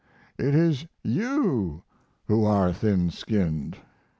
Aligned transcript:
It 0.39 0.55
is 0.55 0.87
you 1.03 1.83
who 2.25 2.43
are 2.43 2.73
thin 2.73 3.11
skinned. 3.11 3.77